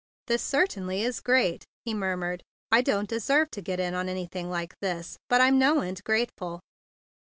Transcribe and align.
"This 0.25 0.41
certainly 0.41 1.03
is 1.03 1.19
great!" 1.19 1.63
he 1.85 1.93
mur¬ 1.93 2.17
mured. 2.17 2.41
"I 2.71 2.81
don't 2.81 3.07
deserve 3.07 3.51
to 3.51 3.61
get 3.61 3.79
in 3.79 3.93
on 3.93 4.09
anything 4.09 4.49
like 4.49 4.73
this, 4.81 5.15
but 5.29 5.41
I'm 5.41 5.59
no 5.59 5.81
end 5.81 6.03
grateful." 6.03 6.59